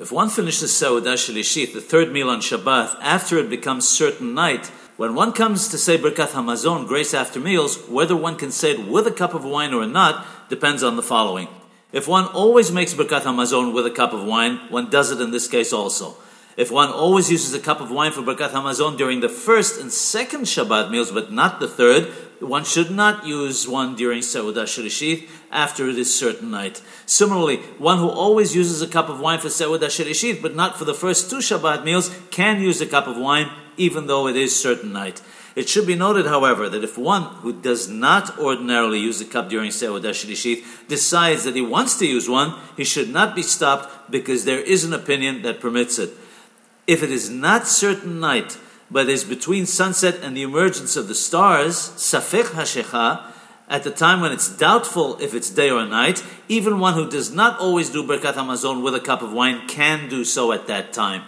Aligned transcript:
If 0.00 0.10
one 0.10 0.30
finishes 0.30 0.72
Seudah 0.72 1.12
Shalishit, 1.12 1.74
the 1.74 1.80
third 1.82 2.10
meal 2.10 2.30
on 2.30 2.40
Shabbat, 2.40 2.96
after 3.02 3.36
it 3.36 3.50
becomes 3.50 3.86
certain 3.86 4.32
night, 4.32 4.68
when 4.96 5.14
one 5.14 5.30
comes 5.32 5.68
to 5.68 5.76
say 5.76 5.98
Birkat 5.98 6.28
Hamazon, 6.28 6.88
grace 6.88 7.12
after 7.12 7.38
meals, 7.38 7.76
whether 7.86 8.16
one 8.16 8.36
can 8.36 8.50
say 8.50 8.70
it 8.70 8.88
with 8.88 9.06
a 9.06 9.10
cup 9.10 9.34
of 9.34 9.44
wine 9.44 9.74
or 9.74 9.86
not 9.86 10.48
depends 10.48 10.82
on 10.82 10.96
the 10.96 11.02
following. 11.02 11.48
If 11.92 12.08
one 12.08 12.24
always 12.28 12.72
makes 12.72 12.94
Birkat 12.94 13.24
Hamazon 13.24 13.74
with 13.74 13.84
a 13.84 13.90
cup 13.90 14.14
of 14.14 14.24
wine, 14.24 14.60
one 14.70 14.88
does 14.88 15.10
it 15.10 15.20
in 15.20 15.32
this 15.32 15.46
case 15.46 15.70
also. 15.70 16.16
If 16.56 16.70
one 16.70 16.88
always 16.88 17.30
uses 17.30 17.52
a 17.52 17.60
cup 17.60 17.82
of 17.82 17.90
wine 17.90 18.12
for 18.12 18.22
Birkat 18.22 18.52
Hamazon 18.52 18.96
during 18.96 19.20
the 19.20 19.28
first 19.28 19.78
and 19.78 19.92
second 19.92 20.44
Shabbat 20.44 20.90
meals, 20.90 21.12
but 21.12 21.30
not 21.30 21.60
the 21.60 21.68
third, 21.68 22.10
one 22.40 22.64
should 22.64 22.90
not 22.90 23.26
use 23.26 23.68
one 23.68 23.94
during 23.94 24.20
Seudah 24.20 24.64
Shelishith 24.64 25.28
after 25.50 25.92
this 25.92 26.18
certain 26.18 26.50
night. 26.50 26.82
Similarly, 27.06 27.58
one 27.78 27.98
who 27.98 28.08
always 28.08 28.56
uses 28.56 28.80
a 28.80 28.88
cup 28.88 29.08
of 29.08 29.20
wine 29.20 29.38
for 29.38 29.48
Seudah 29.48 29.88
Shelishith, 29.88 30.40
but 30.40 30.56
not 30.56 30.78
for 30.78 30.84
the 30.84 30.94
first 30.94 31.28
two 31.28 31.36
Shabbat 31.36 31.84
meals, 31.84 32.10
can 32.30 32.60
use 32.60 32.80
a 32.80 32.86
cup 32.86 33.06
of 33.06 33.16
wine 33.16 33.50
even 33.76 34.06
though 34.06 34.26
it 34.26 34.36
is 34.36 34.58
certain 34.58 34.92
night. 34.92 35.22
It 35.56 35.68
should 35.68 35.86
be 35.86 35.96
noted, 35.96 36.26
however, 36.26 36.68
that 36.68 36.84
if 36.84 36.96
one 36.96 37.22
who 37.42 37.52
does 37.52 37.88
not 37.88 38.38
ordinarily 38.38 39.00
use 39.00 39.20
a 39.20 39.24
cup 39.24 39.48
during 39.48 39.70
Seudah 39.70 40.10
Shelishith 40.10 40.64
decides 40.88 41.44
that 41.44 41.56
he 41.56 41.62
wants 41.62 41.98
to 41.98 42.06
use 42.06 42.28
one, 42.28 42.54
he 42.76 42.84
should 42.84 43.10
not 43.10 43.34
be 43.34 43.42
stopped 43.42 44.10
because 44.10 44.44
there 44.44 44.60
is 44.60 44.84
an 44.84 44.92
opinion 44.92 45.42
that 45.42 45.60
permits 45.60 45.98
it. 45.98 46.10
If 46.86 47.02
it 47.02 47.10
is 47.10 47.28
not 47.28 47.66
certain 47.66 48.20
night, 48.20 48.56
but 48.90 49.08
is 49.08 49.24
between 49.24 49.66
sunset 49.66 50.16
and 50.22 50.36
the 50.36 50.42
emergence 50.42 50.96
of 50.96 51.08
the 51.08 51.14
stars, 51.14 51.76
safek 51.76 52.44
hashecha, 52.44 53.32
at 53.68 53.84
the 53.84 53.90
time 53.90 54.20
when 54.20 54.32
it's 54.32 54.48
doubtful 54.48 55.16
if 55.20 55.32
it's 55.32 55.48
day 55.48 55.70
or 55.70 55.86
night, 55.86 56.24
even 56.48 56.80
one 56.80 56.94
who 56.94 57.08
does 57.08 57.30
not 57.32 57.58
always 57.60 57.88
do 57.88 58.02
Birkat 58.02 58.34
Hamazon 58.34 58.82
with 58.82 58.96
a 58.96 59.00
cup 59.00 59.22
of 59.22 59.32
wine 59.32 59.68
can 59.68 60.08
do 60.08 60.24
so 60.24 60.50
at 60.50 60.66
that 60.66 60.92
time. 60.92 61.22